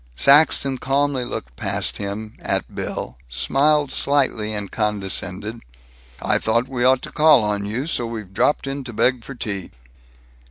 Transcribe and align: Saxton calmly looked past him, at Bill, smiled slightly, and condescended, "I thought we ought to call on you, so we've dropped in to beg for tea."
Saxton 0.15 0.79
calmly 0.79 1.23
looked 1.23 1.55
past 1.55 1.97
him, 1.97 2.33
at 2.39 2.73
Bill, 2.73 3.17
smiled 3.29 3.91
slightly, 3.91 4.51
and 4.51 4.71
condescended, 4.71 5.61
"I 6.19 6.39
thought 6.39 6.67
we 6.67 6.83
ought 6.83 7.03
to 7.03 7.11
call 7.11 7.43
on 7.43 7.65
you, 7.67 7.85
so 7.85 8.07
we've 8.07 8.33
dropped 8.33 8.65
in 8.65 8.83
to 8.85 8.93
beg 8.93 9.23
for 9.23 9.35
tea." 9.35 9.69